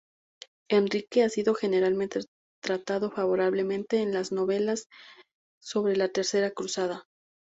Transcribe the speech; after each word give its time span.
Enrique 0.71 1.21
ha 1.21 1.29
sido 1.29 1.53
generalmente 1.53 2.21
tratado 2.59 3.11
favorablemente 3.11 4.01
en 4.01 4.15
las 4.15 4.31
novelas 4.31 4.87
sobre 5.61 5.95
la 5.95 6.09
Tercera 6.09 6.49
Cruzada. 6.49 7.05